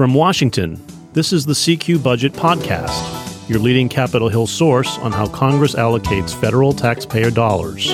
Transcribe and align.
From 0.00 0.14
Washington, 0.14 0.80
this 1.12 1.30
is 1.30 1.44
the 1.44 1.52
CQ 1.52 2.02
Budget 2.02 2.32
Podcast, 2.32 3.50
your 3.50 3.58
leading 3.58 3.86
Capitol 3.86 4.30
Hill 4.30 4.46
source 4.46 4.96
on 5.00 5.12
how 5.12 5.26
Congress 5.26 5.74
allocates 5.74 6.34
federal 6.34 6.72
taxpayer 6.72 7.30
dollars. 7.30 7.90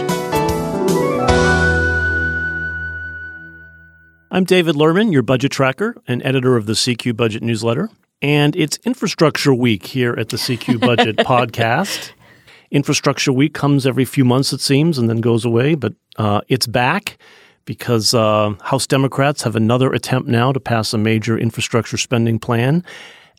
I'm 4.31 4.45
David 4.45 4.77
Lerman, 4.77 5.13
your 5.13 5.23
budget 5.23 5.51
tracker 5.51 6.01
and 6.07 6.25
editor 6.25 6.57
of 6.57 6.67
the 6.67 6.75
CQ 6.75 7.17
Budget 7.17 7.43
newsletter. 7.43 7.91
And 8.23 8.55
it's 8.55 8.79
Infrastructure 8.85 9.53
Week 9.53 9.85
here 9.85 10.15
at 10.17 10.29
the 10.29 10.37
CQ 10.37 10.79
Budget 10.79 11.17
Podcast. 11.27 12.13
Infrastructure 12.71 13.33
Week 13.33 13.53
comes 13.53 13.85
every 13.85 14.05
few 14.05 14.25
months, 14.25 14.53
it 14.53 14.61
seems, 14.61 14.97
and 14.97 15.11
then 15.11 15.21
goes 15.21 15.45
away, 15.45 15.75
but 15.75 15.95
uh, 16.19 16.43
it's 16.47 16.69
back 16.69 17.19
because 17.67 18.15
uh, 18.15 18.55
House 18.63 18.87
Democrats 18.87 19.43
have 19.43 19.57
another 19.57 19.93
attempt 19.93 20.29
now 20.29 20.53
to 20.53 20.61
pass 20.61 20.95
a 20.95 20.99
major 20.99 21.39
infrastructure 21.39 21.99
spending 21.99 22.39
plan. 22.39 22.83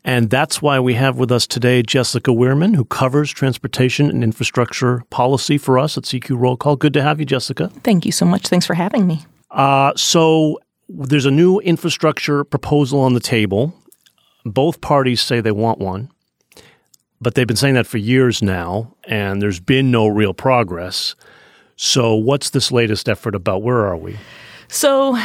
And 0.03 0.29
that's 0.29 0.61
why 0.61 0.79
we 0.79 0.93
have 0.93 1.17
with 1.17 1.31
us 1.31 1.47
today 1.47 1.81
Jessica 1.81 2.31
Wehrman, 2.31 2.75
who 2.75 2.85
covers 2.85 3.31
transportation 3.31 4.09
and 4.09 4.23
infrastructure 4.23 5.03
policy 5.09 5.57
for 5.57 5.79
us 5.79 5.97
at 5.97 6.03
CQ 6.03 6.39
Roll 6.39 6.55
Call. 6.55 6.75
Good 6.75 6.93
to 6.93 7.01
have 7.01 7.19
you, 7.19 7.25
Jessica. 7.25 7.69
Thank 7.83 8.05
you 8.05 8.11
so 8.11 8.25
much. 8.25 8.47
Thanks 8.47 8.65
for 8.65 8.75
having 8.75 9.07
me. 9.07 9.25
Uh, 9.49 9.93
so, 9.95 10.59
there's 10.89 11.25
a 11.25 11.31
new 11.31 11.59
infrastructure 11.59 12.43
proposal 12.43 12.99
on 13.01 13.13
the 13.13 13.19
table. 13.19 13.73
Both 14.45 14.79
parties 14.79 15.19
say 15.19 15.41
they 15.41 15.51
want 15.51 15.79
one, 15.79 16.09
but 17.19 17.35
they've 17.35 17.47
been 17.47 17.57
saying 17.57 17.73
that 17.73 17.87
for 17.87 17.97
years 17.97 18.41
now, 18.41 18.93
and 19.05 19.41
there's 19.41 19.59
been 19.59 19.91
no 19.91 20.07
real 20.07 20.33
progress. 20.33 21.15
So, 21.77 22.15
what's 22.15 22.49
this 22.49 22.71
latest 22.71 23.07
effort 23.07 23.35
about? 23.35 23.61
Where 23.61 23.85
are 23.85 23.95
we? 23.95 24.17
So, 24.67 25.17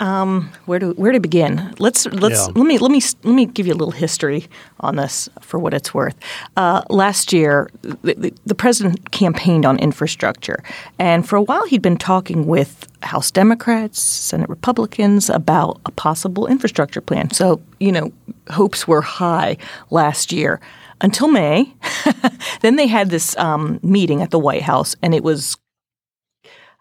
um, 0.00 0.50
where 0.66 0.78
to 0.78 0.92
where 0.92 1.12
to 1.12 1.20
begin? 1.20 1.74
Let's 1.78 2.06
let's 2.06 2.46
Yeah. 2.46 2.52
let 2.54 2.66
me 2.66 2.78
let 2.78 2.90
me 2.92 3.02
let 3.24 3.34
me 3.34 3.44
give 3.46 3.66
you 3.66 3.74
a 3.74 3.76
little 3.76 3.90
history 3.92 4.46
on 4.80 4.96
this 4.96 5.28
for 5.40 5.58
what 5.58 5.74
it's 5.74 5.92
worth. 5.92 6.14
Uh, 6.56 6.82
last 6.88 7.32
year, 7.32 7.68
the, 7.82 8.14
the, 8.14 8.32
the 8.46 8.54
president 8.54 9.10
campaigned 9.10 9.66
on 9.66 9.78
infrastructure, 9.78 10.62
and 10.98 11.28
for 11.28 11.36
a 11.36 11.42
while 11.42 11.66
he'd 11.66 11.82
been 11.82 11.98
talking 11.98 12.46
with 12.46 12.88
House 13.02 13.32
Democrats, 13.32 14.00
Senate 14.00 14.48
Republicans 14.48 15.28
about 15.28 15.80
a 15.86 15.90
possible 15.90 16.46
infrastructure 16.46 17.00
plan. 17.00 17.30
So 17.32 17.60
you 17.80 17.90
know, 17.92 18.12
hopes 18.48 18.86
were 18.86 19.02
high 19.02 19.56
last 19.90 20.32
year 20.32 20.60
until 21.00 21.28
May. 21.28 21.74
then 22.62 22.76
they 22.76 22.86
had 22.86 23.10
this 23.10 23.36
um, 23.36 23.80
meeting 23.82 24.22
at 24.22 24.30
the 24.30 24.38
White 24.38 24.62
House, 24.62 24.96
and 25.02 25.14
it 25.14 25.24
was 25.24 25.56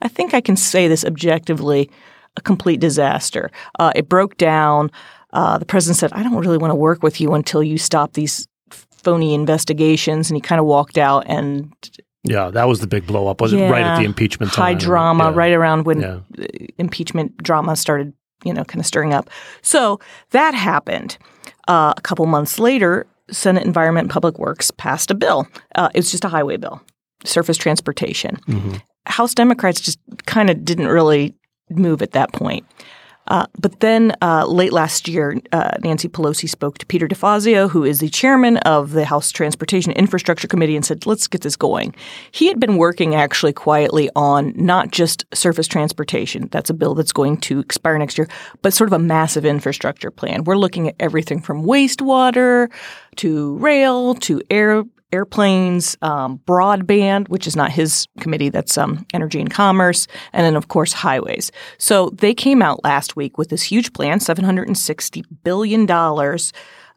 I 0.01 0.07
think 0.07 0.33
I 0.33 0.41
can 0.41 0.55
say 0.55 0.87
this 0.87 1.05
objectively 1.05 1.89
a 2.37 2.41
complete 2.41 2.79
disaster. 2.79 3.49
Uh, 3.79 3.91
it 3.95 4.09
broke 4.09 4.37
down. 4.37 4.91
Uh, 5.33 5.57
the 5.57 5.65
president 5.65 5.97
said, 5.97 6.11
I 6.13 6.23
don't 6.23 6.35
really 6.37 6.57
want 6.57 6.71
to 6.71 6.75
work 6.75 7.01
with 7.03 7.21
you 7.21 7.33
until 7.33 7.63
you 7.63 7.77
stop 7.77 8.13
these 8.13 8.47
phony 8.69 9.33
investigations. 9.33 10.29
And 10.29 10.35
he 10.37 10.41
kind 10.41 10.59
of 10.59 10.65
walked 10.65 10.97
out 10.97 11.23
and 11.27 11.73
Yeah, 12.23 12.49
that 12.49 12.67
was 12.67 12.79
the 12.79 12.87
big 12.87 13.05
blow 13.05 13.27
up. 13.27 13.39
Was 13.39 13.53
it 13.53 13.69
right 13.69 13.85
at 13.85 13.95
the 13.97 14.01
Yeah, 14.01 14.07
impeachment 14.07 14.51
high 14.53 14.73
drama, 14.73 15.25
Yeah. 15.25 15.35
right 15.35 15.53
around 15.53 15.85
when 15.85 16.01
Yeah. 16.01 16.19
uh, 16.39 16.45
impeachment 16.77 17.37
drama 17.37 17.75
started, 17.75 18.13
you 18.43 18.53
know, 18.53 18.63
kind 18.65 18.79
of 18.79 18.85
stirring 18.85 19.13
up. 19.13 19.29
So 19.61 19.99
that 20.31 20.53
happened. 20.55 21.17
Uh, 21.67 21.93
a 21.95 22.01
couple 22.01 22.25
months 22.25 22.59
later, 22.59 23.05
Senate 23.31 23.63
Environment 23.63 24.05
and 24.05 24.11
Public 24.11 24.37
Works 24.39 24.71
passed 24.71 25.09
a 25.11 25.15
bill. 25.15 25.47
Uh, 25.75 25.89
it 25.93 25.99
was 25.99 26.11
just 26.11 26.25
a 26.25 26.29
highway 26.29 26.57
bill, 26.57 26.81
surface 27.23 27.57
transportation. 27.57 28.37
Mm-hmm. 28.47 28.75
House 29.07 29.33
Democrats 29.33 29.81
just 29.81 29.99
kind 30.25 30.49
of 30.49 30.65
didn't 30.65 30.87
really 30.87 31.35
move 31.69 32.01
at 32.01 32.11
that 32.11 32.31
point. 32.33 32.65
Uh, 33.27 33.47
but 33.59 33.79
then 33.79 34.13
uh, 34.21 34.45
late 34.45 34.71
last 34.71 35.07
year, 35.07 35.39
uh, 35.51 35.71
Nancy 35.81 36.07
Pelosi 36.07 36.47
spoke 36.47 36.77
to 36.77 36.85
Peter 36.85 37.07
DeFazio, 37.07 37.69
who 37.69 37.83
is 37.83 37.99
the 37.99 38.09
chairman 38.09 38.57
of 38.57 38.91
the 38.91 39.05
House 39.05 39.31
Transportation 39.31 39.91
Infrastructure 39.93 40.47
Committee, 40.47 40.75
and 40.75 40.85
said, 40.85 41.05
let's 41.05 41.27
get 41.27 41.41
this 41.41 41.55
going. 41.55 41.95
He 42.31 42.47
had 42.47 42.59
been 42.59 42.77
working 42.77 43.15
actually 43.15 43.53
quietly 43.53 44.09
on 44.15 44.53
not 44.55 44.91
just 44.91 45.25
surface 45.33 45.67
transportation, 45.67 46.49
that's 46.51 46.69
a 46.69 46.73
bill 46.73 46.93
that's 46.93 47.13
going 47.13 47.37
to 47.37 47.59
expire 47.59 47.97
next 47.97 48.17
year, 48.17 48.29
but 48.61 48.73
sort 48.73 48.89
of 48.89 48.93
a 48.93 48.99
massive 48.99 49.45
infrastructure 49.45 50.11
plan. 50.11 50.43
We're 50.43 50.57
looking 50.57 50.87
at 50.87 50.95
everything 50.99 51.41
from 51.41 51.63
wastewater 51.63 52.69
to 53.15 53.57
rail 53.57 54.13
to 54.15 54.41
air 54.51 54.83
airplanes, 55.11 55.95
um, 56.01 56.39
broadband, 56.45 57.29
which 57.29 57.47
is 57.47 57.55
not 57.55 57.71
his 57.71 58.07
committee, 58.19 58.49
that's 58.49 58.77
um, 58.77 59.05
energy 59.13 59.39
and 59.39 59.49
commerce, 59.51 60.07
and 60.33 60.45
then, 60.45 60.55
of 60.55 60.67
course, 60.67 60.93
highways. 60.93 61.51
So 61.77 62.09
they 62.09 62.33
came 62.33 62.61
out 62.61 62.83
last 62.83 63.15
week 63.15 63.37
with 63.37 63.49
this 63.49 63.63
huge 63.63 63.93
plan 63.93 64.19
$760 64.19 65.23
billion, 65.43 65.89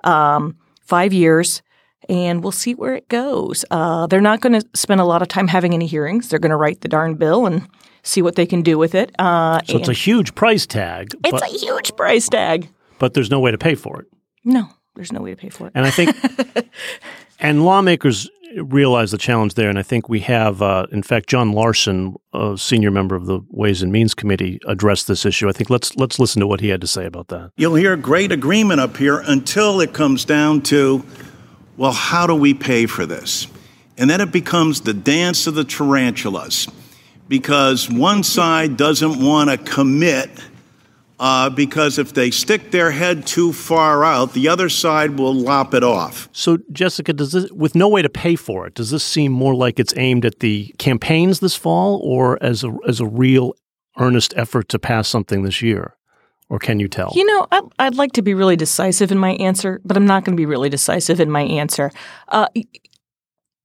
um, 0.04 0.56
five 0.82 1.12
years. 1.12 1.62
And 2.08 2.42
we'll 2.42 2.52
see 2.52 2.74
where 2.74 2.94
it 2.94 3.08
goes. 3.08 3.66
Uh, 3.70 4.06
they're 4.06 4.20
not 4.22 4.40
going 4.40 4.58
to 4.58 4.66
spend 4.74 4.98
a 5.00 5.04
lot 5.04 5.20
of 5.20 5.28
time 5.28 5.46
having 5.46 5.74
any 5.74 5.86
hearings. 5.86 6.28
They're 6.28 6.38
going 6.38 6.50
to 6.50 6.56
write 6.56 6.80
the 6.80 6.88
darn 6.88 7.16
bill 7.16 7.44
and 7.44 7.68
see 8.02 8.22
what 8.22 8.34
they 8.36 8.46
can 8.46 8.62
do 8.62 8.78
with 8.78 8.94
it. 8.94 9.10
Uh, 9.18 9.60
So 9.66 9.76
it's 9.76 9.88
a 9.88 9.92
huge 9.92 10.34
price 10.34 10.66
tag, 10.66 11.12
it's 11.22 11.30
but, 11.32 11.42
a 11.42 11.46
huge 11.58 11.94
price 11.96 12.28
tag. 12.30 12.68
but 12.98 13.12
there's 13.12 13.30
no 13.30 13.40
way 13.40 13.50
to 13.50 13.58
pay 13.58 13.74
for 13.74 14.00
it. 14.00 14.06
No, 14.42 14.70
there's 14.94 15.12
no 15.12 15.20
way 15.20 15.30
to 15.30 15.36
pay 15.36 15.50
for 15.50 15.66
it. 15.66 15.72
And 15.74 15.84
I 15.84 15.90
think, 15.90 16.16
and 17.38 17.64
lawmakers 17.64 18.28
realize 18.56 19.10
the 19.10 19.18
challenge 19.18 19.54
there. 19.54 19.68
And 19.68 19.78
I 19.78 19.82
think 19.82 20.08
we 20.08 20.20
have, 20.20 20.62
uh, 20.62 20.86
in 20.90 21.02
fact, 21.02 21.28
John 21.28 21.52
Larson, 21.52 22.16
a 22.32 22.56
senior 22.56 22.90
member 22.90 23.14
of 23.14 23.26
the 23.26 23.40
Ways 23.50 23.82
and 23.82 23.92
Means 23.92 24.14
Committee, 24.14 24.58
addressed 24.66 25.06
this 25.06 25.26
issue. 25.26 25.48
I 25.48 25.52
think 25.52 25.70
let's 25.70 25.96
let's 25.96 26.18
listen 26.18 26.40
to 26.40 26.46
what 26.46 26.60
he 26.60 26.68
had 26.68 26.80
to 26.80 26.86
say 26.86 27.04
about 27.04 27.28
that. 27.28 27.52
You'll 27.56 27.74
hear 27.74 27.96
great 27.96 28.32
agreement 28.32 28.80
up 28.80 28.96
here 28.96 29.22
until 29.26 29.80
it 29.80 29.92
comes 29.92 30.24
down 30.24 30.62
to, 30.62 31.04
well, 31.76 31.92
how 31.92 32.26
do 32.26 32.34
we 32.34 32.54
pay 32.54 32.86
for 32.86 33.06
this? 33.06 33.46
And 33.96 34.08
then 34.08 34.20
it 34.20 34.32
becomes 34.32 34.82
the 34.82 34.94
dance 34.94 35.46
of 35.46 35.54
the 35.54 35.64
tarantulas 35.64 36.68
because 37.28 37.90
one 37.90 38.22
side 38.22 38.76
doesn't 38.76 39.22
want 39.22 39.50
to 39.50 39.58
commit 39.58 40.30
uh, 41.20 41.50
because 41.50 41.98
if 41.98 42.12
they 42.14 42.30
stick 42.30 42.70
their 42.70 42.90
head 42.90 43.26
too 43.26 43.52
far 43.52 44.04
out, 44.04 44.32
the 44.32 44.48
other 44.48 44.68
side 44.68 45.18
will 45.18 45.34
lop 45.34 45.74
it 45.74 45.82
off. 45.82 46.28
So, 46.32 46.58
Jessica, 46.72 47.12
does 47.12 47.32
this, 47.32 47.50
with 47.50 47.74
no 47.74 47.88
way 47.88 48.02
to 48.02 48.08
pay 48.08 48.36
for 48.36 48.66
it, 48.66 48.74
does 48.74 48.90
this 48.90 49.04
seem 49.04 49.32
more 49.32 49.54
like 49.54 49.78
it's 49.80 49.94
aimed 49.96 50.24
at 50.24 50.40
the 50.40 50.74
campaigns 50.78 51.40
this 51.40 51.56
fall, 51.56 52.00
or 52.02 52.38
as 52.42 52.64
a 52.64 52.76
as 52.86 53.00
a 53.00 53.06
real 53.06 53.54
earnest 53.98 54.32
effort 54.36 54.68
to 54.68 54.78
pass 54.78 55.08
something 55.08 55.42
this 55.42 55.60
year, 55.60 55.96
or 56.48 56.58
can 56.58 56.78
you 56.78 56.88
tell? 56.88 57.10
You 57.14 57.24
know, 57.26 57.46
I, 57.50 57.62
I'd 57.80 57.96
like 57.96 58.12
to 58.12 58.22
be 58.22 58.34
really 58.34 58.56
decisive 58.56 59.10
in 59.10 59.18
my 59.18 59.32
answer, 59.32 59.80
but 59.84 59.96
I'm 59.96 60.06
not 60.06 60.24
going 60.24 60.36
to 60.36 60.40
be 60.40 60.46
really 60.46 60.68
decisive 60.68 61.18
in 61.20 61.30
my 61.30 61.42
answer. 61.42 61.90
Uh, 62.28 62.46
y- 62.54 62.64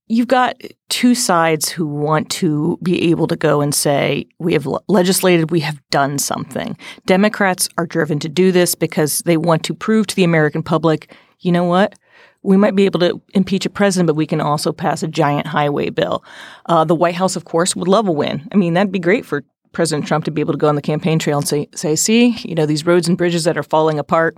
you've 0.07 0.27
got 0.27 0.59
two 0.89 1.15
sides 1.15 1.69
who 1.69 1.87
want 1.87 2.29
to 2.29 2.77
be 2.83 3.09
able 3.09 3.27
to 3.27 3.35
go 3.35 3.61
and 3.61 3.73
say, 3.73 4.25
we 4.39 4.53
have 4.53 4.67
legislated, 4.87 5.51
we 5.51 5.61
have 5.61 5.81
done 5.89 6.19
something. 6.19 6.77
Democrats 7.05 7.69
are 7.77 7.85
driven 7.85 8.19
to 8.19 8.29
do 8.29 8.51
this 8.51 8.75
because 8.75 9.19
they 9.19 9.37
want 9.37 9.63
to 9.63 9.73
prove 9.73 10.07
to 10.07 10.15
the 10.15 10.23
American 10.23 10.63
public, 10.63 11.15
you 11.39 11.51
know 11.51 11.63
what? 11.63 11.95
We 12.43 12.57
might 12.57 12.75
be 12.75 12.85
able 12.85 12.99
to 12.99 13.21
impeach 13.33 13.65
a 13.65 13.69
president, 13.69 14.07
but 14.07 14.15
we 14.15 14.27
can 14.27 14.41
also 14.41 14.73
pass 14.73 15.01
a 15.01 15.07
giant 15.07 15.47
highway 15.47 15.89
bill. 15.89 16.23
Uh, 16.65 16.83
the 16.83 16.95
White 16.95 17.15
House, 17.15 17.37
of 17.37 17.45
course, 17.45 17.75
would 17.75 17.87
love 17.87 18.07
a 18.07 18.11
win. 18.11 18.47
I 18.51 18.57
mean, 18.57 18.73
that'd 18.73 18.91
be 18.91 18.99
great 18.99 19.25
for 19.25 19.43
President 19.71 20.05
Trump 20.05 20.25
to 20.25 20.31
be 20.31 20.41
able 20.41 20.53
to 20.53 20.59
go 20.59 20.67
on 20.67 20.75
the 20.75 20.81
campaign 20.81 21.19
trail 21.19 21.37
and 21.39 21.47
say, 21.47 21.67
say, 21.73 21.95
see, 21.95 22.37
you 22.43 22.53
know, 22.53 22.65
these 22.65 22.85
roads 22.85 23.07
and 23.07 23.17
bridges 23.17 23.45
that 23.45 23.57
are 23.57 23.63
falling 23.63 23.97
apart. 23.97 24.37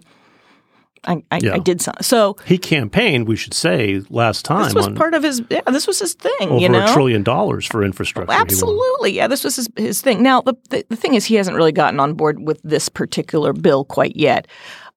I, 1.08 1.24
I, 1.32 1.40
Yeah. 1.42 1.54
I 1.56 1.60
did 1.60 1.82
some. 1.82 1.96
So 2.02 2.36
he 2.46 2.58
campaigned, 2.58 3.28
we 3.28 3.36
should 3.36 3.54
say, 3.54 4.02
last 4.10 4.46
time 4.46 4.66
this 4.66 4.76
was 4.76 4.88
on 4.88 4.96
part 4.96 5.14
of 5.14 5.24
his. 5.24 5.42
Yeah, 5.50 5.62
this 5.68 5.88
was 5.88 6.00
his 6.00 6.14
thing. 6.14 6.50
over 6.50 6.60
you 6.60 6.70
know, 6.70 6.86
a 6.86 6.94
trillion 6.94 7.24
dollars 7.24 7.66
for 7.66 7.84
infrastructure. 7.84 8.34
Absolutely. 8.34 9.14
Yeah, 9.14 9.28
this 9.28 9.44
was 9.44 9.56
his, 9.56 9.70
his 9.76 10.02
thing. 10.02 10.24
Now, 10.24 10.42
the, 10.42 10.56
the, 10.70 10.86
the 10.90 10.96
thing 10.96 11.14
is, 11.14 11.26
he 11.26 11.36
hasn't 11.36 11.56
really 11.56 11.72
gotten 11.72 12.00
on 12.00 12.14
board 12.14 12.46
with 12.46 12.62
this 12.64 12.90
particular 12.90 13.54
bill 13.54 13.86
quite 13.86 14.16
yet. 14.16 14.48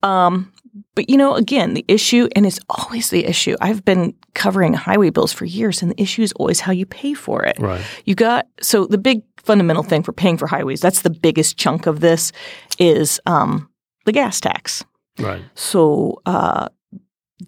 Um, 0.02 0.52
but, 0.94 1.10
you 1.10 1.16
know, 1.16 1.34
again, 1.34 1.74
the 1.74 1.84
issue, 1.88 2.28
and 2.36 2.46
it's 2.46 2.60
always 2.68 3.10
the 3.10 3.24
issue. 3.24 3.56
I've 3.60 3.84
been 3.84 4.14
covering 4.34 4.74
highway 4.74 5.10
bills 5.10 5.32
for 5.32 5.44
years, 5.44 5.82
and 5.82 5.90
the 5.90 6.00
issue 6.00 6.22
is 6.22 6.32
always 6.32 6.60
how 6.60 6.72
you 6.72 6.86
pay 6.86 7.14
for 7.14 7.42
it. 7.44 7.58
Right. 7.58 7.84
You 8.04 8.14
got, 8.14 8.46
so 8.60 8.86
the 8.86 8.98
big 8.98 9.22
fundamental 9.38 9.82
thing 9.82 10.02
for 10.02 10.12
paying 10.12 10.36
for 10.36 10.46
highways, 10.46 10.80
that's 10.80 11.02
the 11.02 11.10
biggest 11.10 11.56
chunk 11.56 11.86
of 11.86 12.00
this, 12.00 12.32
is 12.78 13.20
um, 13.26 13.68
the 14.04 14.12
gas 14.12 14.40
tax. 14.40 14.84
Right. 15.18 15.42
So 15.54 16.20
uh, 16.26 16.68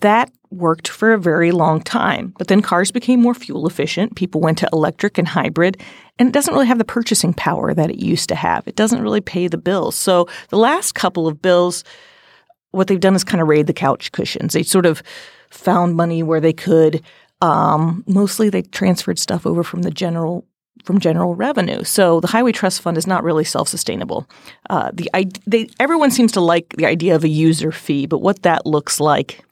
that 0.00 0.30
worked 0.50 0.88
for 0.88 1.12
a 1.12 1.18
very 1.18 1.52
long 1.52 1.80
time. 1.80 2.34
But 2.36 2.48
then 2.48 2.62
cars 2.62 2.90
became 2.90 3.22
more 3.22 3.34
fuel 3.34 3.66
efficient. 3.66 4.16
People 4.16 4.40
went 4.40 4.58
to 4.58 4.68
electric 4.72 5.16
and 5.16 5.28
hybrid, 5.28 5.80
and 6.18 6.28
it 6.28 6.32
doesn't 6.32 6.52
really 6.52 6.66
have 6.66 6.78
the 6.78 6.84
purchasing 6.84 7.32
power 7.32 7.72
that 7.72 7.90
it 7.90 7.98
used 7.98 8.28
to 8.30 8.34
have. 8.34 8.66
It 8.66 8.76
doesn't 8.76 9.02
really 9.02 9.20
pay 9.20 9.46
the 9.46 9.58
bills. 9.58 9.96
So 9.96 10.28
the 10.48 10.58
last 10.58 10.94
couple 10.94 11.28
of 11.28 11.40
bills, 11.40 11.84
what 12.72 12.88
they've 12.88 13.00
done 13.00 13.14
is 13.14 13.24
kind 13.24 13.40
of 13.40 13.48
raid 13.48 13.66
the 13.66 13.72
couch 13.72 14.10
cushions. 14.12 14.52
They 14.52 14.62
sort 14.62 14.86
of 14.86 15.02
found 15.50 15.96
money 15.96 16.22
where 16.22 16.40
they 16.40 16.52
could. 16.52 17.02
Um, 17.42 18.04
mostly 18.06 18.50
they 18.50 18.62
transferred 18.62 19.18
stuff 19.18 19.46
over 19.46 19.62
from 19.62 19.82
the 19.82 19.90
general 19.90 20.46
from 20.84 20.98
general 20.98 21.34
revenue. 21.34 21.84
So 21.84 22.20
the 22.20 22.28
Highway 22.28 22.52
Trust 22.52 22.80
Fund 22.82 22.96
is 22.96 23.06
not 23.06 23.24
really 23.24 23.44
self-sustainable. 23.44 24.28
Uh, 24.68 24.90
the 24.92 25.10
they 25.46 25.68
everyone 25.78 26.10
seems 26.10 26.32
to 26.32 26.40
like 26.40 26.76
the 26.76 26.86
idea 26.86 27.14
of 27.14 27.24
a 27.24 27.28
user 27.28 27.72
fee, 27.72 28.06
but 28.06 28.18
what 28.18 28.42
that 28.42 28.66
looks 28.66 29.00
like 29.00 29.44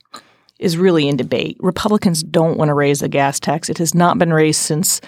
is 0.58 0.76
really 0.76 1.06
in 1.08 1.16
debate. 1.16 1.56
Republicans 1.60 2.22
don't 2.22 2.58
want 2.58 2.68
to 2.68 2.74
raise 2.74 3.00
the 3.00 3.08
gas 3.08 3.38
tax. 3.38 3.68
It 3.68 3.78
has 3.78 3.94
not 3.94 4.18
been 4.18 4.32
raised 4.32 4.60
since 4.60 5.00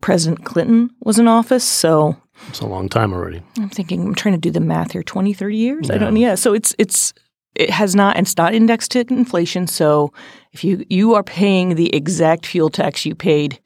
President 0.00 0.44
Clinton 0.44 0.90
was 1.00 1.18
in 1.18 1.26
office. 1.26 1.64
So 1.64 2.16
it's 2.48 2.60
a 2.60 2.66
long 2.66 2.88
time 2.88 3.12
already. 3.12 3.42
I'm 3.56 3.70
thinking 3.70 4.06
I'm 4.06 4.14
trying 4.14 4.34
to 4.34 4.40
do 4.40 4.50
the 4.50 4.60
math 4.60 4.92
here 4.92 5.02
20 5.02 5.32
30 5.32 5.56
years. 5.56 5.88
Yeah. 5.88 5.94
I 5.94 5.98
don't 5.98 6.16
yeah. 6.16 6.34
So 6.34 6.54
it's 6.54 6.74
it's 6.78 7.12
it 7.54 7.70
has 7.70 7.94
not 7.94 8.16
and 8.16 8.26
it's 8.26 8.36
not 8.36 8.54
indexed 8.54 8.92
to 8.92 9.00
inflation. 9.08 9.66
So 9.66 10.12
if 10.52 10.62
you 10.62 10.84
you 10.88 11.14
are 11.14 11.22
paying 11.22 11.74
the 11.74 11.94
exact 11.94 12.46
fuel 12.46 12.70
tax 12.70 13.04
you 13.04 13.14
paid 13.14 13.58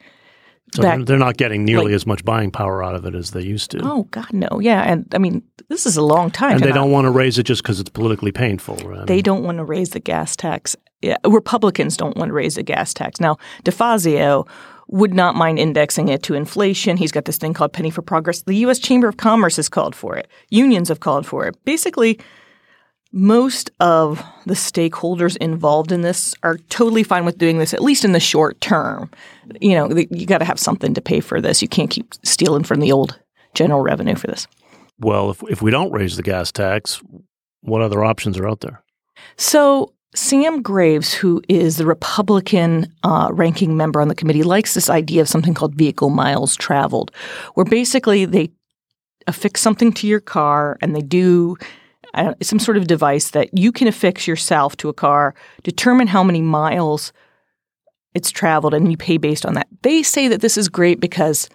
so 0.74 0.82
back, 0.82 1.04
they're 1.04 1.18
not 1.18 1.36
getting 1.36 1.64
nearly 1.64 1.86
like, 1.86 1.94
as 1.94 2.06
much 2.06 2.24
buying 2.24 2.50
power 2.50 2.82
out 2.82 2.94
of 2.94 3.04
it 3.04 3.14
as 3.14 3.32
they 3.32 3.42
used 3.42 3.70
to. 3.72 3.80
Oh 3.82 4.04
God, 4.10 4.32
no! 4.32 4.48
Yeah, 4.60 4.82
and 4.82 5.06
I 5.14 5.18
mean, 5.18 5.42
this 5.68 5.86
is 5.86 5.96
a 5.96 6.02
long 6.02 6.30
time. 6.30 6.56
And 6.56 6.64
they 6.64 6.72
don't 6.72 6.90
want 6.90 7.04
to 7.04 7.10
raise 7.10 7.38
it 7.38 7.44
just 7.44 7.62
because 7.62 7.80
it's 7.80 7.90
politically 7.90 8.32
painful. 8.32 8.76
Right? 8.76 9.06
They 9.06 9.22
don't 9.22 9.44
want 9.44 9.58
to 9.58 9.64
raise 9.64 9.90
the 9.90 10.00
gas 10.00 10.36
tax. 10.36 10.76
Yeah, 11.02 11.16
Republicans 11.24 11.96
don't 11.96 12.16
want 12.16 12.28
to 12.28 12.32
raise 12.32 12.54
the 12.54 12.62
gas 12.62 12.94
tax. 12.94 13.20
Now, 13.20 13.36
DeFazio 13.64 14.48
would 14.88 15.14
not 15.14 15.34
mind 15.34 15.58
indexing 15.58 16.08
it 16.08 16.22
to 16.24 16.34
inflation. 16.34 16.96
He's 16.96 17.12
got 17.12 17.24
this 17.24 17.38
thing 17.38 17.54
called 17.54 17.72
Penny 17.72 17.90
for 17.90 18.02
Progress. 18.02 18.42
The 18.42 18.54
U.S. 18.56 18.78
Chamber 18.78 19.08
of 19.08 19.16
Commerce 19.16 19.56
has 19.56 19.68
called 19.68 19.94
for 19.96 20.16
it. 20.16 20.28
Unions 20.50 20.88
have 20.88 21.00
called 21.00 21.26
for 21.26 21.46
it. 21.46 21.56
Basically, 21.64 22.18
most 23.12 23.70
of 23.78 24.24
the 24.46 24.54
stakeholders 24.54 25.36
involved 25.36 25.92
in 25.92 26.00
this 26.00 26.34
are 26.42 26.56
totally 26.70 27.02
fine 27.02 27.24
with 27.24 27.38
doing 27.38 27.58
this, 27.58 27.74
at 27.74 27.82
least 27.82 28.04
in 28.04 28.12
the 28.12 28.20
short 28.20 28.60
term. 28.60 29.10
You 29.60 29.74
know, 29.74 29.96
you 30.10 30.26
got 30.26 30.38
to 30.38 30.44
have 30.46 30.58
something 30.58 30.94
to 30.94 31.00
pay 31.00 31.20
for 31.20 31.40
this. 31.40 31.60
You 31.60 31.68
can't 31.68 31.90
keep 31.90 32.14
stealing 32.24 32.64
from 32.64 32.80
the 32.80 32.90
old 32.90 33.18
general 33.54 33.82
revenue 33.82 34.14
for 34.14 34.28
this. 34.28 34.48
Well, 34.98 35.30
if, 35.30 35.42
if 35.48 35.62
we 35.62 35.70
don't 35.70 35.92
raise 35.92 36.16
the 36.16 36.22
gas 36.22 36.50
tax, 36.50 37.02
what 37.60 37.82
other 37.82 38.02
options 38.02 38.38
are 38.38 38.48
out 38.48 38.60
there? 38.60 38.82
So, 39.36 39.92
Sam 40.14 40.60
Graves, 40.62 41.14
who 41.14 41.42
is 41.48 41.76
the 41.76 41.86
Republican 41.86 42.92
uh, 43.02 43.30
ranking 43.32 43.76
member 43.76 44.00
on 44.00 44.08
the 44.08 44.14
committee, 44.14 44.42
likes 44.42 44.74
this 44.74 44.90
idea 44.90 45.22
of 45.22 45.28
something 45.28 45.54
called 45.54 45.74
vehicle 45.74 46.10
miles 46.10 46.54
traveled, 46.56 47.10
where 47.54 47.64
basically 47.64 48.24
they 48.26 48.50
affix 49.26 49.60
something 49.60 49.92
to 49.92 50.06
your 50.06 50.20
car 50.20 50.76
and 50.82 50.94
they 50.94 51.00
do 51.00 51.56
uh, 52.14 52.34
some 52.42 52.58
sort 52.58 52.76
of 52.76 52.86
device 52.86 53.30
that 53.30 53.56
you 53.56 53.72
can 53.72 53.88
affix 53.88 54.26
yourself 54.26 54.76
to 54.78 54.88
a 54.88 54.94
car, 54.94 55.34
determine 55.62 56.06
how 56.06 56.22
many 56.22 56.42
miles 56.42 57.12
it's 58.14 58.30
traveled, 58.30 58.74
and 58.74 58.90
you 58.90 58.96
pay 58.96 59.16
based 59.16 59.46
on 59.46 59.54
that. 59.54 59.68
They 59.82 60.02
say 60.02 60.28
that 60.28 60.42
this 60.42 60.58
is 60.58 60.68
great 60.68 61.00
because, 61.00 61.48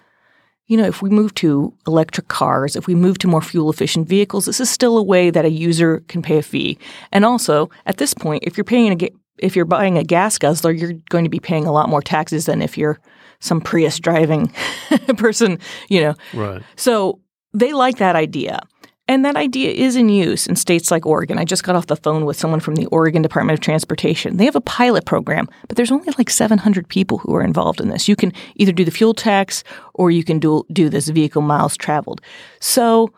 you 0.66 0.76
know, 0.76 0.86
if 0.86 1.00
we 1.00 1.10
move 1.10 1.34
to 1.36 1.72
electric 1.86 2.28
cars, 2.28 2.74
if 2.74 2.86
we 2.86 2.94
move 2.94 3.18
to 3.18 3.28
more 3.28 3.42
fuel 3.42 3.70
efficient 3.70 4.08
vehicles, 4.08 4.46
this 4.46 4.60
is 4.60 4.68
still 4.68 4.98
a 4.98 5.02
way 5.02 5.30
that 5.30 5.44
a 5.44 5.50
user 5.50 6.02
can 6.08 6.20
pay 6.20 6.38
a 6.38 6.42
fee. 6.42 6.78
And 7.12 7.24
also, 7.24 7.70
at 7.86 7.98
this 7.98 8.12
point, 8.12 8.42
if 8.44 8.56
you're 8.56 8.64
paying 8.64 9.00
a 9.02 9.08
if 9.38 9.54
you're 9.54 9.64
buying 9.64 9.96
a 9.96 10.02
gas 10.02 10.36
guzzler, 10.36 10.72
you're 10.72 10.94
going 11.10 11.24
to 11.24 11.30
be 11.30 11.38
paying 11.38 11.64
a 11.64 11.70
lot 11.70 11.88
more 11.88 12.02
taxes 12.02 12.46
than 12.46 12.60
if 12.60 12.76
you're 12.76 12.98
some 13.38 13.60
Prius 13.60 14.00
driving 14.00 14.48
person, 15.16 15.60
you 15.88 16.00
know. 16.00 16.14
Right. 16.34 16.60
So 16.74 17.20
they 17.54 17.72
like 17.72 17.98
that 17.98 18.16
idea. 18.16 18.60
And 19.08 19.24
that 19.24 19.36
idea 19.36 19.70
is 19.70 19.96
in 19.96 20.10
use 20.10 20.46
in 20.46 20.54
states 20.54 20.90
like 20.90 21.06
Oregon. 21.06 21.38
I 21.38 21.44
just 21.44 21.64
got 21.64 21.74
off 21.74 21.86
the 21.86 21.96
phone 21.96 22.26
with 22.26 22.38
someone 22.38 22.60
from 22.60 22.74
the 22.74 22.84
Oregon 22.86 23.22
Department 23.22 23.58
of 23.58 23.64
Transportation. 23.64 24.36
They 24.36 24.44
have 24.44 24.54
a 24.54 24.60
pilot 24.60 25.06
program, 25.06 25.48
but 25.66 25.76
there's 25.76 25.90
only 25.90 26.12
like 26.18 26.28
700 26.28 26.86
people 26.88 27.16
who 27.18 27.34
are 27.34 27.42
involved 27.42 27.80
in 27.80 27.88
this. 27.88 28.06
You 28.06 28.16
can 28.16 28.34
either 28.56 28.72
do 28.72 28.84
the 28.84 28.90
fuel 28.90 29.14
tax 29.14 29.64
or 29.94 30.10
you 30.10 30.22
can 30.22 30.38
do, 30.38 30.64
do 30.70 30.90
this 30.90 31.08
vehicle 31.08 31.40
miles 31.40 31.74
traveled. 31.74 32.20
So 32.60 33.10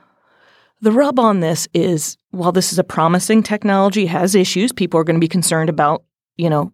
the 0.80 0.92
rub 0.92 1.18
on 1.18 1.40
this 1.40 1.66
is 1.74 2.16
while 2.30 2.52
this 2.52 2.72
is 2.72 2.78
a 2.78 2.84
promising 2.84 3.42
technology, 3.42 4.06
has 4.06 4.36
issues. 4.36 4.72
People 4.72 5.00
are 5.00 5.04
going 5.04 5.16
to 5.16 5.20
be 5.20 5.28
concerned 5.28 5.68
about, 5.68 6.04
you 6.36 6.48
know, 6.48 6.72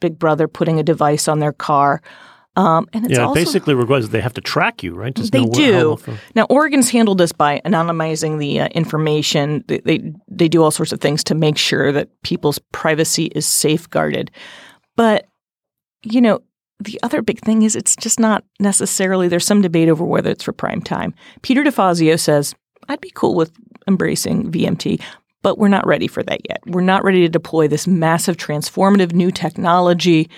Big 0.00 0.16
Brother 0.16 0.46
putting 0.46 0.78
a 0.78 0.84
device 0.84 1.26
on 1.26 1.40
their 1.40 1.52
car. 1.52 2.00
Um, 2.58 2.88
and 2.92 3.04
it's 3.04 3.16
yeah, 3.16 3.24
also, 3.24 3.34
basically 3.34 3.74
requires 3.74 4.08
they 4.08 4.20
have 4.20 4.34
to 4.34 4.40
track 4.40 4.82
you, 4.82 4.92
right? 4.96 5.14
Just 5.14 5.30
they 5.30 5.44
do. 5.44 5.96
now, 6.34 6.44
Oregon's 6.50 6.90
handled 6.90 7.18
this 7.18 7.30
by 7.30 7.60
anonymizing 7.64 8.40
the 8.40 8.58
uh, 8.58 8.68
information. 8.68 9.62
They, 9.68 9.78
they, 9.78 10.12
they 10.26 10.48
do 10.48 10.64
all 10.64 10.72
sorts 10.72 10.90
of 10.90 11.00
things 11.00 11.22
to 11.24 11.36
make 11.36 11.56
sure 11.56 11.92
that 11.92 12.08
people's 12.22 12.58
privacy 12.72 13.26
is 13.26 13.46
safeguarded. 13.46 14.32
But 14.96 15.28
you 16.02 16.20
know, 16.20 16.40
the 16.80 16.98
other 17.04 17.22
big 17.22 17.38
thing 17.42 17.62
is 17.62 17.76
it's 17.76 17.94
just 17.94 18.18
not 18.18 18.42
necessarily. 18.58 19.28
There's 19.28 19.46
some 19.46 19.62
debate 19.62 19.88
over 19.88 20.04
whether 20.04 20.30
it's 20.30 20.42
for 20.42 20.52
prime 20.52 20.82
time. 20.82 21.14
Peter 21.42 21.62
DeFazio 21.62 22.18
says 22.18 22.56
I'd 22.88 23.00
be 23.00 23.12
cool 23.14 23.36
with 23.36 23.52
embracing 23.86 24.50
VMT, 24.50 25.00
but 25.42 25.58
we're 25.58 25.68
not 25.68 25.86
ready 25.86 26.08
for 26.08 26.24
that 26.24 26.40
yet. 26.48 26.60
We're 26.66 26.80
not 26.80 27.04
ready 27.04 27.20
to 27.20 27.28
deploy 27.28 27.68
this 27.68 27.86
massive, 27.86 28.36
transformative 28.36 29.12
new 29.12 29.30
technology 29.30 30.28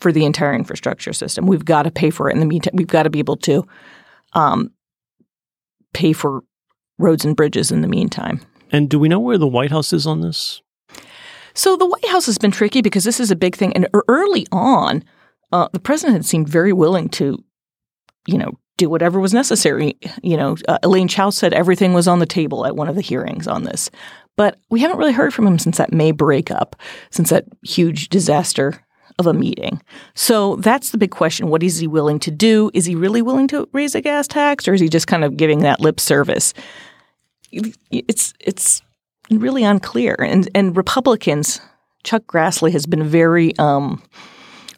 for 0.00 0.12
the 0.12 0.24
entire 0.24 0.54
infrastructure 0.54 1.12
system. 1.12 1.46
We've 1.46 1.64
got 1.64 1.82
to 1.84 1.90
pay 1.90 2.10
for 2.10 2.28
it 2.28 2.34
in 2.34 2.40
the 2.40 2.46
meantime. 2.46 2.72
We've 2.74 2.86
got 2.86 3.04
to 3.04 3.10
be 3.10 3.18
able 3.18 3.36
to 3.38 3.66
um, 4.32 4.70
pay 5.92 6.12
for 6.12 6.42
roads 6.98 7.24
and 7.24 7.36
bridges 7.36 7.70
in 7.70 7.80
the 7.80 7.88
meantime. 7.88 8.40
And 8.72 8.88
do 8.88 8.98
we 8.98 9.08
know 9.08 9.20
where 9.20 9.38
the 9.38 9.46
White 9.46 9.70
House 9.70 9.92
is 9.92 10.06
on 10.06 10.20
this? 10.20 10.62
So 11.54 11.76
the 11.76 11.86
White 11.86 12.06
House 12.06 12.26
has 12.26 12.38
been 12.38 12.50
tricky 12.52 12.80
because 12.80 13.04
this 13.04 13.20
is 13.20 13.30
a 13.30 13.36
big 13.36 13.56
thing. 13.56 13.74
And 13.74 13.88
early 14.08 14.46
on, 14.52 15.02
uh, 15.52 15.68
the 15.72 15.80
president 15.80 16.16
had 16.16 16.24
seemed 16.24 16.48
very 16.48 16.72
willing 16.72 17.08
to, 17.10 17.42
you 18.26 18.38
know, 18.38 18.52
do 18.76 18.88
whatever 18.88 19.18
was 19.18 19.34
necessary. 19.34 19.98
You 20.22 20.36
know, 20.36 20.56
uh, 20.68 20.78
Elaine 20.82 21.08
Chao 21.08 21.30
said 21.30 21.52
everything 21.52 21.92
was 21.92 22.08
on 22.08 22.18
the 22.18 22.26
table 22.26 22.64
at 22.64 22.76
one 22.76 22.88
of 22.88 22.94
the 22.94 23.02
hearings 23.02 23.46
on 23.46 23.64
this. 23.64 23.90
But 24.36 24.58
we 24.70 24.80
haven't 24.80 24.98
really 24.98 25.12
heard 25.12 25.34
from 25.34 25.46
him 25.46 25.58
since 25.58 25.76
that 25.76 25.92
May 25.92 26.12
breakup, 26.12 26.76
since 27.10 27.30
that 27.30 27.44
huge 27.62 28.08
disaster 28.08 28.80
of 29.20 29.26
a 29.26 29.32
meeting. 29.32 29.80
So 30.14 30.56
that's 30.56 30.90
the 30.90 30.98
big 30.98 31.10
question. 31.10 31.48
What 31.48 31.62
is 31.62 31.78
he 31.78 31.86
willing 31.86 32.18
to 32.20 32.30
do? 32.30 32.70
Is 32.74 32.86
he 32.86 32.94
really 32.94 33.22
willing 33.22 33.46
to 33.48 33.68
raise 33.72 33.94
a 33.94 34.00
gas 34.00 34.26
tax 34.26 34.66
or 34.66 34.74
is 34.74 34.80
he 34.80 34.88
just 34.88 35.06
kind 35.06 35.22
of 35.22 35.36
giving 35.36 35.60
that 35.60 35.80
lip 35.80 36.00
service? 36.00 36.54
It's 37.52 38.34
it's 38.40 38.82
really 39.30 39.62
unclear. 39.62 40.16
And 40.18 40.48
and 40.54 40.76
Republicans, 40.76 41.60
Chuck 42.02 42.24
Grassley 42.26 42.72
has 42.72 42.86
been 42.86 43.04
very 43.04 43.56
um, 43.58 44.02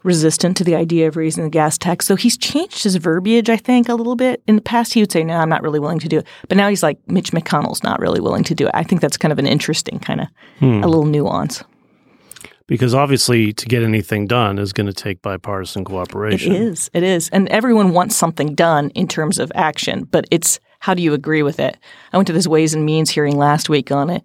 resistant 0.02 0.56
to 0.56 0.64
the 0.64 0.74
idea 0.74 1.06
of 1.06 1.16
raising 1.16 1.44
the 1.44 1.50
gas 1.50 1.78
tax. 1.78 2.06
So 2.06 2.16
he's 2.16 2.36
changed 2.36 2.82
his 2.82 2.96
verbiage, 2.96 3.48
I 3.48 3.56
think, 3.56 3.88
a 3.88 3.94
little 3.94 4.16
bit. 4.16 4.42
In 4.48 4.56
the 4.56 4.62
past, 4.62 4.94
he 4.94 5.00
would 5.00 5.12
say, 5.12 5.22
"No, 5.22 5.36
I'm 5.36 5.48
not 5.48 5.62
really 5.62 5.78
willing 5.78 6.00
to 6.00 6.08
do 6.08 6.18
it," 6.18 6.26
but 6.48 6.56
now 6.56 6.68
he's 6.68 6.82
like, 6.82 6.98
"Mitch 7.06 7.30
McConnell's 7.30 7.84
not 7.84 8.00
really 8.00 8.20
willing 8.20 8.44
to 8.44 8.54
do 8.54 8.66
it." 8.66 8.72
I 8.74 8.82
think 8.82 9.00
that's 9.00 9.16
kind 9.16 9.30
of 9.30 9.38
an 9.38 9.46
interesting 9.46 10.00
kind 10.00 10.22
of 10.22 10.28
hmm. 10.58 10.82
a 10.82 10.88
little 10.88 11.06
nuance 11.06 11.62
because 12.72 12.94
obviously 12.94 13.52
to 13.52 13.66
get 13.66 13.82
anything 13.82 14.26
done 14.26 14.58
is 14.58 14.72
going 14.72 14.86
to 14.86 14.94
take 14.94 15.20
bipartisan 15.20 15.84
cooperation. 15.84 16.54
It 16.54 16.62
is. 16.62 16.90
It 16.94 17.02
is. 17.02 17.28
And 17.28 17.46
everyone 17.50 17.92
wants 17.92 18.16
something 18.16 18.54
done 18.54 18.88
in 18.94 19.06
terms 19.06 19.38
of 19.38 19.52
action, 19.54 20.04
but 20.04 20.24
it's 20.30 20.58
how 20.78 20.94
do 20.94 21.02
you 21.02 21.12
agree 21.12 21.42
with 21.42 21.60
it? 21.60 21.76
I 22.14 22.16
went 22.16 22.28
to 22.28 22.32
this 22.32 22.46
Ways 22.46 22.72
and 22.72 22.86
Means 22.86 23.10
hearing 23.10 23.36
last 23.36 23.68
week 23.68 23.92
on 23.92 24.08
it. 24.08 24.22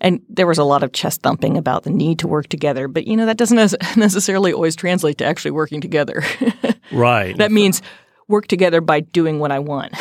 And 0.00 0.22
there 0.30 0.46
was 0.46 0.56
a 0.56 0.64
lot 0.64 0.82
of 0.82 0.94
chest 0.94 1.20
thumping 1.20 1.58
about 1.58 1.82
the 1.82 1.90
need 1.90 2.18
to 2.20 2.26
work 2.26 2.48
together, 2.48 2.88
but 2.88 3.06
you 3.06 3.18
know 3.18 3.26
that 3.26 3.36
doesn't 3.36 3.74
necessarily 3.98 4.50
always 4.50 4.74
translate 4.74 5.18
to 5.18 5.26
actually 5.26 5.50
working 5.50 5.82
together. 5.82 6.22
right. 6.92 7.36
that 7.36 7.52
means 7.52 7.82
work 8.28 8.46
together 8.46 8.80
by 8.80 9.00
doing 9.00 9.40
what 9.40 9.52
I 9.52 9.58
want. 9.58 9.92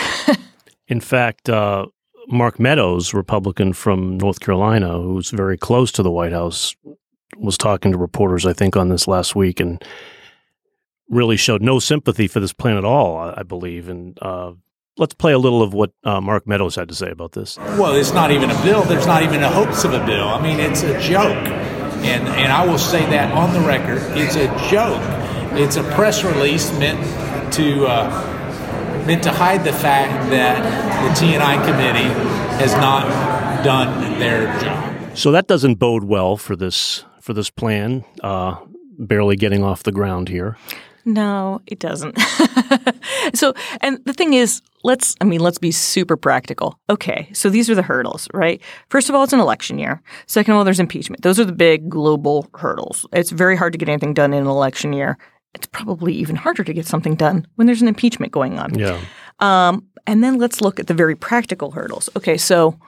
in 0.88 1.02
fact, 1.02 1.50
uh, 1.50 1.88
Mark 2.30 2.62
Meadows, 2.62 3.14
Republican 3.14 3.74
from 3.74 4.18
North 4.20 4.40
Carolina, 4.40 5.02
who's 5.02 5.32
very 5.32 5.58
close 5.58 5.92
to 5.92 6.02
the 6.02 6.12
White 6.12 6.32
House, 6.32 6.78
was 7.40 7.58
talking 7.58 7.92
to 7.92 7.98
reporters, 7.98 8.46
I 8.46 8.54
think, 8.54 8.76
on 8.76 8.90
this 8.90 9.08
last 9.08 9.36
week, 9.36 9.60
and 9.60 9.84
really 11.10 11.38
showed 11.38 11.62
no 11.62 11.80
sympathy 11.80 12.28
for 12.28 12.40
this 12.40 12.54
plan 12.54 12.78
at 12.78 12.86
all. 12.86 13.18
I, 13.18 13.44
believe, 13.44 13.90
and 13.90 14.18
uh, 14.22 14.54
let's 14.98 15.14
play 15.14 15.34
a 15.34 15.40
little 15.40 15.62
of 15.62 15.74
what 15.74 15.92
uh, 16.04 16.22
Mark 16.22 16.48
Meadows 16.48 16.76
had 16.76 16.90
to 16.90 16.96
say 16.96 17.10
about 17.10 17.32
this. 17.32 17.58
Well, 17.58 17.96
it's 17.96 18.14
not 18.14 18.32
even 18.32 18.52
a 18.52 18.64
bill. 18.64 18.84
There's 18.84 19.08
not 19.08 19.24
even 19.24 19.42
a 19.44 19.50
hopes 19.50 19.84
of 19.84 19.94
a 19.94 20.06
bill. 20.06 20.28
I 20.28 20.42
mean, 20.42 20.60
it's 20.60 20.84
a 20.84 21.00
joke, 21.00 21.48
and 22.06 22.28
and 22.28 22.52
I 22.52 22.66
will 22.66 22.78
say 22.78 23.06
that 23.10 23.32
on 23.34 23.54
the 23.54 23.62
record, 23.62 24.00
it's 24.18 24.36
a 24.36 24.48
joke. 24.70 25.02
It's 25.54 25.78
a 25.78 25.84
press 25.96 26.24
release 26.24 26.72
meant 26.78 27.54
to. 27.54 27.88
Uh, 27.88 28.36
meant 29.06 29.24
to 29.24 29.32
hide 29.32 29.64
the 29.64 29.74
fact 29.74 30.30
that 30.30 30.62
the 31.02 31.26
TNI 31.26 31.66
committee 31.66 32.14
has 32.62 32.74
not 32.76 33.64
done 33.64 34.20
their 34.20 34.46
job. 34.60 35.18
So 35.18 35.32
that 35.32 35.48
doesn't 35.48 35.76
bode 35.76 36.04
well 36.04 36.38
for 36.38 36.56
this 36.56 37.06
for 37.30 37.36
this 37.36 37.52
plan, 37.52 38.04
uh, 38.24 38.56
barely 38.98 39.36
getting 39.36 39.64
off 39.64 39.84
the 39.84 39.92
ground 39.92 40.30
here. 40.30 40.58
No, 41.06 41.62
it 41.68 41.78
doesn't. 41.78 42.18
so, 43.36 43.54
and 43.82 44.04
the 44.06 44.14
thing 44.14 44.34
is, 44.34 44.64
let's, 44.84 45.16
I 45.22 45.26
mean, 45.26 45.40
let's 45.40 45.60
be 45.60 45.70
super 45.70 46.18
practical. 46.18 46.80
Okay, 46.90 47.30
so 47.32 47.52
these 47.52 47.70
are 47.70 47.76
the 47.76 47.84
hurdles, 47.84 48.28
right? 48.34 48.60
First 48.90 49.10
of 49.10 49.16
all, 49.16 49.24
it's 49.24 49.32
an 49.32 49.40
election 49.40 49.78
year. 49.78 50.02
Second 50.26 50.54
of 50.54 50.58
all, 50.58 50.64
there's 50.64 50.80
impeachment. 50.80 51.22
Those 51.22 51.40
are 51.40 51.46
the 51.46 51.52
big 51.52 51.88
global 51.88 52.50
hurdles. 52.56 53.06
It's 53.14 53.30
very 53.30 53.56
hard 53.56 53.74
to 53.74 53.78
get 53.78 53.90
anything 53.90 54.16
done 54.16 54.34
in 54.34 54.42
an 54.42 54.50
election 54.50 54.92
year 54.92 55.16
it's 55.56 55.66
probably 55.66 56.14
even 56.14 56.36
harder 56.36 56.64
to 56.64 56.74
get 56.74 56.86
something 56.86 57.16
done 57.16 57.48
when 57.56 57.66
there's 57.66 57.82
an 57.82 57.88
impeachment 57.88 58.32
going 58.32 58.60
on. 58.60 58.78
Yeah. 58.78 59.00
Um, 59.40 59.88
and 60.06 60.24
then 60.24 60.38
let's 60.38 60.62
look 60.62 60.80
at 60.80 60.86
the 60.86 60.94
very 60.94 61.16
practical 61.16 61.72
hurdles. 61.72 62.08
Okay, 62.16 62.38
so 62.38 62.80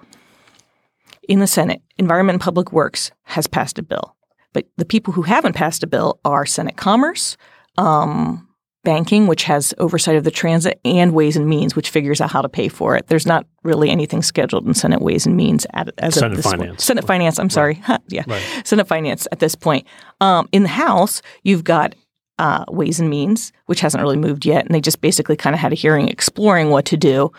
in 1.28 1.40
the 1.40 1.48
Senate, 1.48 1.82
Environment 1.98 2.36
and 2.36 2.42
Public 2.42 2.72
Works 2.72 3.12
has 3.24 3.48
passed 3.48 3.80
a 3.80 3.84
bill, 3.84 4.16
but 4.54 4.66
the 4.78 4.86
people 4.86 5.14
who 5.14 5.22
haven't 5.24 5.54
passed 5.54 5.84
a 5.84 5.88
bill 5.88 6.20
are 6.26 6.46
Senate 6.46 6.78
Commerce, 6.78 7.38
um, 7.78 8.48
Banking, 8.84 9.28
which 9.28 9.44
has 9.44 9.76
oversight 9.78 10.16
of 10.16 10.24
the 10.24 10.32
transit, 10.32 10.80
and 10.84 11.14
Ways 11.14 11.38
and 11.38 11.48
Means, 11.48 11.76
which 11.76 11.92
figures 11.92 12.20
out 12.20 12.32
how 12.32 12.42
to 12.42 12.50
pay 12.50 12.68
for 12.68 12.96
it. 12.96 13.06
There's 13.08 13.28
not 13.28 13.46
really 13.64 13.92
anything 13.92 14.24
scheduled 14.24 14.66
in 14.66 14.74
Senate 14.74 15.02
Ways 15.02 15.28
and 15.28 15.38
Means 15.38 15.68
at, 15.74 15.94
as 16.00 16.16
Senate 16.16 16.32
of 16.32 16.38
this 16.38 16.46
Finance. 16.46 16.68
Point. 16.68 16.82
Senate 16.82 17.06
Finance. 17.06 17.38
I'm 17.38 17.52
sorry. 17.52 17.76
Huh, 17.76 18.00
yeah, 18.08 18.24
Right. 18.26 18.42
Senate 18.66 18.88
Finance 18.88 19.28
at 19.32 19.38
this 19.38 19.54
point. 19.54 19.86
Um, 20.20 20.50
in 20.52 20.64
the 20.64 20.70
House, 20.70 21.22
you've 21.44 21.64
got 21.64 21.94
uh, 22.40 22.66
Ways 22.70 23.00
and 23.00 23.08
Means, 23.08 23.54
which 23.68 23.82
hasn't 23.82 24.02
really 24.02 24.18
moved 24.18 24.48
yet, 24.48 24.66
and 24.66 24.74
they 24.74 24.82
just 24.82 25.00
basically 25.00 25.36
kind 25.36 25.54
of 25.54 25.60
had 25.60 25.72
a 25.72 25.76
hearing 25.76 26.08
exploring 26.08 26.72
what 26.72 26.86
to 26.86 26.98
do. 26.98 27.32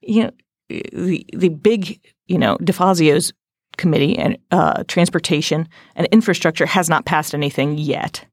You 0.00 0.24
know, 0.24 0.30
the 0.68 1.24
the 1.32 1.50
big, 1.50 2.00
you 2.26 2.36
know, 2.38 2.56
DeFazio's 2.58 3.32
committee 3.80 4.16
and 4.18 4.38
uh, 4.52 4.84
transportation 4.86 5.68
and 5.96 6.06
infrastructure 6.12 6.66
has 6.66 6.88
not 6.88 7.04
passed 7.04 7.34
anything 7.34 7.76
yet, 7.78 8.24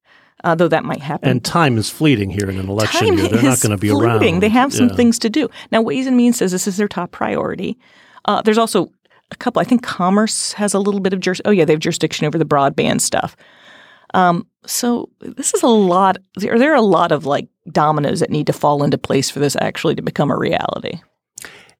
uh, 0.44 0.54
though 0.54 0.68
that 0.68 0.84
might 0.86 1.02
happen. 1.02 1.30
And 1.30 1.44
time 1.44 1.78
is 1.78 1.90
fleeting 1.90 2.30
here 2.30 2.50
in 2.50 2.60
an 2.60 2.70
election 2.70 3.08
Time 3.08 3.18
year. 3.18 3.28
They're 3.30 3.42
not 3.44 3.62
going 3.62 3.72
to 3.72 3.78
be 3.78 3.90
fleeting. 3.90 4.34
around. 4.36 4.40
They 4.42 4.50
have 4.50 4.72
some 4.74 4.90
Yeah. 4.90 4.96
things 4.96 5.18
to 5.20 5.30
do 5.30 5.50
now. 5.72 5.82
Ways 5.82 6.06
and 6.06 6.16
Means 6.18 6.38
says 6.38 6.52
this 6.52 6.68
is 6.68 6.78
their 6.78 6.88
top 6.88 7.12
priority. 7.12 7.78
Uh, 8.26 8.42
there's 8.44 8.58
also 8.60 8.90
a 9.32 9.36
couple. 9.38 9.60
I 9.62 9.64
think 9.66 9.82
Commerce 9.84 10.54
has 10.54 10.74
a 10.74 10.80
little 10.80 11.00
bit 11.02 11.14
of 11.14 11.20
juris. 11.22 11.42
Oh 11.46 11.52
yeah, 11.52 11.66
they 11.66 11.74
have 11.74 11.80
jurisdiction 11.80 12.28
over 12.28 12.38
the 12.38 12.46
broadband 12.46 13.02
stuff. 13.02 13.36
Um, 14.14 14.48
so 14.66 15.10
this 15.20 15.54
is 15.54 15.64
a 15.64 15.68
lot. 15.68 16.18
There, 16.36 16.58
there 16.60 16.72
are 16.72 16.76
a 16.76 16.82
lot 16.82 17.12
of 17.12 17.26
like 17.26 17.48
dominoes 17.72 18.20
that 18.22 18.30
need 18.30 18.48
to 18.48 18.54
fall 18.54 18.84
into 18.84 18.98
place 18.98 19.30
for 19.30 19.40
this 19.40 19.56
actually 19.60 19.96
to 19.96 20.02
become 20.02 20.32
a 20.32 20.38
reality. 20.38 21.00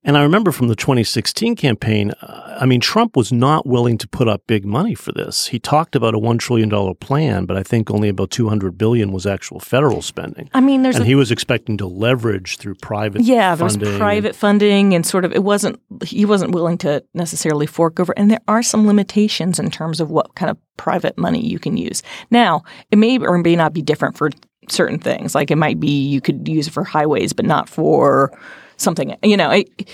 And 0.08 0.18
I 0.18 0.24
remember 0.24 0.54
from 0.54 0.70
the 0.70 0.76
2016 0.76 1.58
campaign, 1.58 2.12
uh, 2.22 2.58
I 2.62 2.66
mean, 2.66 2.80
Trump 2.80 3.18
was 3.18 3.34
not 3.34 3.68
willing 3.68 3.98
to 3.98 4.08
put 4.08 4.30
up 4.30 4.42
big 4.48 4.64
money 4.64 4.96
for 4.96 5.12
this. 5.12 5.48
He 5.48 5.60
talked 5.60 5.98
about 5.98 6.16
a 6.16 6.18
$1 6.18 6.40
trillion 6.40 6.96
plan, 6.96 7.46
but 7.46 7.58
I 7.58 7.62
think 7.62 7.92
only 7.92 8.08
about 8.08 8.32
200 8.32 8.78
billion 8.78 9.12
was 9.12 9.28
actual 9.28 9.60
federal 9.60 10.02
spending. 10.02 10.50
I 10.54 10.62
mean, 10.62 10.82
there's 10.82 10.96
and 10.96 11.04
a 11.04 11.06
he 11.06 11.14
was 11.14 11.30
expecting 11.30 11.76
to 11.80 11.88
leverage 11.88 12.56
through 12.56 12.76
private 12.76 13.24
Yeah, 13.24 13.54
there 13.56 13.66
was 13.66 13.76
funding. 13.76 14.00
private 14.00 14.34
funding 14.34 14.96
and 14.96 15.06
sort 15.06 15.26
of 15.26 15.34
it 15.34 15.44
wasn't 15.44 15.78
he 16.06 16.24
wasn't 16.24 16.54
willing 16.54 16.78
to 16.80 17.04
necessarily 17.14 17.68
fork 17.68 18.00
over 18.00 18.14
and 18.16 18.32
there 18.32 18.40
are 18.48 18.64
some 18.64 18.88
limitations 18.88 19.60
in 19.60 19.70
terms 19.70 20.00
of 20.00 20.10
what 20.10 20.36
kind 20.36 20.50
of 20.50 20.58
private 20.78 21.18
money 21.18 21.46
you 21.46 21.60
can 21.60 21.76
use. 21.76 22.02
Now, 22.32 22.64
it 22.92 22.98
may 22.98 23.18
or 23.20 23.38
may 23.40 23.58
not 23.58 23.74
be 23.74 23.82
different 23.82 24.18
for 24.18 24.30
certain 24.70 25.00
things. 25.00 25.36
Like 25.36 25.52
it 25.52 25.58
might 25.58 25.82
be 25.82 26.08
you 26.08 26.22
could 26.22 26.48
use 26.48 26.68
it 26.68 26.72
for 26.72 26.86
highways 26.86 27.34
but 27.34 27.46
not 27.46 27.68
for 27.68 28.32
something, 28.78 29.16
you 29.24 29.38
know, 29.38 29.52
it, 29.52 29.90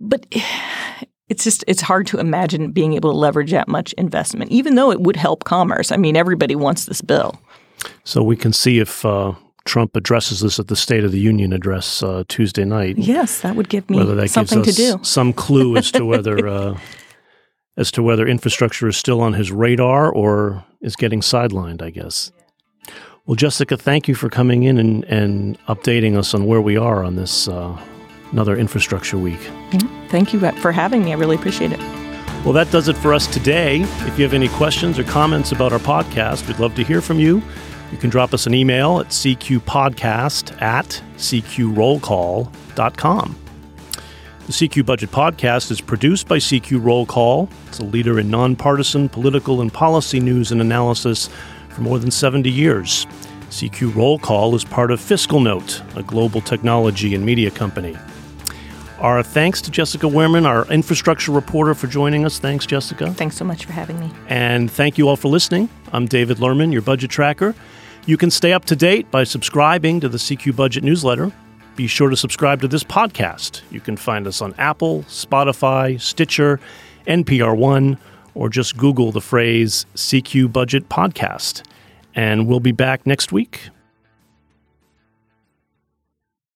but 0.00 0.26
it's 1.28 1.44
just 1.44 1.64
it's 1.66 1.82
hard 1.82 2.06
to 2.08 2.18
imagine 2.18 2.72
being 2.72 2.94
able 2.94 3.12
to 3.12 3.16
leverage 3.16 3.50
that 3.50 3.68
much 3.68 3.92
investment 3.94 4.50
even 4.50 4.74
though 4.74 4.90
it 4.90 5.00
would 5.00 5.16
help 5.16 5.44
commerce. 5.44 5.92
I 5.92 5.96
mean, 5.96 6.16
everybody 6.16 6.54
wants 6.54 6.86
this 6.86 7.00
bill. 7.00 7.40
So 8.04 8.22
we 8.22 8.36
can 8.36 8.52
see 8.52 8.78
if 8.78 9.04
uh, 9.04 9.34
Trump 9.64 9.96
addresses 9.96 10.40
this 10.40 10.58
at 10.58 10.68
the 10.68 10.76
State 10.76 11.04
of 11.04 11.12
the 11.12 11.18
Union 11.18 11.52
address 11.52 12.02
uh, 12.02 12.24
Tuesday 12.28 12.64
night. 12.64 12.98
Yes, 12.98 13.40
that 13.40 13.56
would 13.56 13.68
give 13.68 13.88
me 13.90 13.98
Whether 13.98 14.14
that 14.14 14.30
something 14.30 14.62
gives 14.62 14.76
to 14.76 14.96
do. 14.96 15.04
some 15.04 15.32
clue 15.32 15.76
as 15.76 15.90
to 15.92 16.04
whether 16.06 16.46
uh, 16.46 16.78
as 17.76 17.90
to 17.92 18.02
whether 18.02 18.26
infrastructure 18.26 18.88
is 18.88 18.96
still 18.96 19.20
on 19.20 19.32
his 19.32 19.50
radar 19.50 20.10
or 20.10 20.64
is 20.80 20.96
getting 20.96 21.20
sidelined, 21.20 21.82
I 21.82 21.90
guess. 21.90 22.30
Well, 23.26 23.34
Jessica, 23.36 23.76
thank 23.76 24.06
you 24.06 24.14
for 24.14 24.28
coming 24.28 24.64
in 24.64 24.76
and, 24.78 25.02
and 25.04 25.58
updating 25.66 26.16
us 26.16 26.34
on 26.34 26.44
where 26.44 26.60
we 26.60 26.76
are 26.76 27.02
on 27.02 27.16
this 27.16 27.48
uh, 27.48 27.76
another 28.32 28.56
infrastructure 28.56 29.18
week. 29.18 29.40
Thank 30.08 30.32
you 30.32 30.40
for 30.52 30.72
having 30.72 31.04
me. 31.04 31.12
I 31.12 31.16
really 31.16 31.36
appreciate 31.36 31.72
it. 31.72 31.80
Well, 32.44 32.52
that 32.52 32.70
does 32.70 32.88
it 32.88 32.96
for 32.96 33.14
us 33.14 33.26
today. 33.26 33.80
If 33.80 34.18
you 34.18 34.24
have 34.24 34.34
any 34.34 34.48
questions 34.48 34.98
or 34.98 35.04
comments 35.04 35.52
about 35.52 35.72
our 35.72 35.78
podcast, 35.78 36.46
we'd 36.46 36.58
love 36.58 36.74
to 36.74 36.84
hear 36.84 37.00
from 37.00 37.18
you. 37.18 37.42
You 37.90 37.96
can 37.98 38.10
drop 38.10 38.34
us 38.34 38.46
an 38.46 38.52
email 38.54 39.00
at 39.00 39.08
cqpodcast 39.08 40.60
at 40.60 41.02
cqrollcall.com. 41.16 43.36
The 44.46 44.52
CQ 44.52 44.84
Budget 44.84 45.10
Podcast 45.10 45.70
is 45.70 45.80
produced 45.80 46.28
by 46.28 46.36
CQ 46.36 46.84
Roll 46.84 47.06
Call. 47.06 47.48
It's 47.68 47.78
a 47.78 47.84
leader 47.84 48.18
in 48.18 48.28
nonpartisan 48.28 49.08
political 49.08 49.62
and 49.62 49.72
policy 49.72 50.20
news 50.20 50.52
and 50.52 50.60
analysis 50.60 51.30
for 51.70 51.80
more 51.80 51.98
than 51.98 52.10
70 52.10 52.50
years. 52.50 53.06
CQ 53.48 53.94
Roll 53.94 54.18
Call 54.18 54.54
is 54.54 54.62
part 54.62 54.90
of 54.90 55.00
FiscalNote, 55.00 55.96
a 55.96 56.02
global 56.02 56.42
technology 56.42 57.14
and 57.14 57.24
media 57.24 57.50
company. 57.50 57.96
Our 59.04 59.22
thanks 59.22 59.60
to 59.60 59.70
Jessica 59.70 60.06
Wehrman, 60.06 60.46
our 60.46 60.66
infrastructure 60.72 61.30
reporter, 61.30 61.74
for 61.74 61.86
joining 61.88 62.24
us. 62.24 62.38
Thanks, 62.38 62.64
Jessica. 62.64 63.12
Thanks 63.12 63.36
so 63.36 63.44
much 63.44 63.66
for 63.66 63.72
having 63.72 64.00
me. 64.00 64.10
And 64.30 64.70
thank 64.70 64.96
you 64.96 65.10
all 65.10 65.16
for 65.16 65.28
listening. 65.28 65.68
I'm 65.92 66.06
David 66.06 66.38
Lerman, 66.38 66.72
your 66.72 66.80
budget 66.80 67.10
tracker. 67.10 67.54
You 68.06 68.16
can 68.16 68.30
stay 68.30 68.54
up 68.54 68.64
to 68.64 68.74
date 68.74 69.10
by 69.10 69.24
subscribing 69.24 70.00
to 70.00 70.08
the 70.08 70.16
CQ 70.16 70.56
Budget 70.56 70.84
newsletter. 70.84 71.30
Be 71.76 71.86
sure 71.86 72.08
to 72.08 72.16
subscribe 72.16 72.62
to 72.62 72.68
this 72.68 72.82
podcast. 72.82 73.60
You 73.70 73.80
can 73.80 73.98
find 73.98 74.26
us 74.26 74.40
on 74.40 74.54
Apple, 74.56 75.02
Spotify, 75.02 76.00
Stitcher, 76.00 76.58
NPR 77.06 77.54
One, 77.54 77.98
or 78.34 78.48
just 78.48 78.78
Google 78.78 79.12
the 79.12 79.20
phrase 79.20 79.84
CQ 79.96 80.50
Budget 80.50 80.88
Podcast. 80.88 81.62
And 82.14 82.46
we'll 82.46 82.58
be 82.58 82.72
back 82.72 83.06
next 83.06 83.32
week 83.32 83.68